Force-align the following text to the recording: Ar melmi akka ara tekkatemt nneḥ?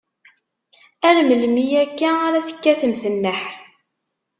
Ar 1.07 1.17
melmi 1.27 1.65
akka 1.83 2.09
ara 2.25 2.45
tekkatemt 2.47 3.03
nneḥ? 3.13 3.41